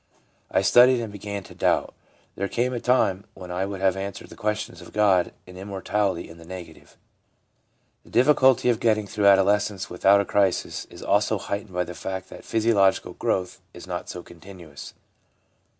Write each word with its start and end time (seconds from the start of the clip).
I 0.49 0.63
studied 0.63 0.99
and 0.99 1.13
began 1.13 1.43
to 1.43 1.53
doubt. 1.53 1.93
There 2.35 2.47
came 2.47 2.73
a 2.73 2.79
time 2.79 3.23
when 3.35 3.51
I 3.51 3.67
would 3.67 3.81
have 3.81 3.95
answered 3.95 4.29
the 4.29 4.35
questions 4.35 4.81
of 4.81 4.93
God 4.93 5.31
and 5.45 5.55
immortality 5.59 6.27
in 6.27 6.39
the 6.39 6.43
negative.' 6.43 6.97
The 8.03 8.09
difficulty 8.09 8.69
of 8.71 8.79
getting 8.79 9.05
through 9.05 9.27
adolescence 9.27 9.91
with 9.91 10.03
out 10.03 10.19
a 10.19 10.25
crisis 10.25 10.85
is 10.85 11.03
also 11.03 11.37
heightened 11.37 11.73
by 11.75 11.83
the 11.83 11.93
fact 11.93 12.29
that 12.31 12.43
physio 12.43 12.73
logical 12.73 13.13
growth 13.13 13.61
is 13.75 13.85
not 13.85 14.09
continuous. 14.25 14.95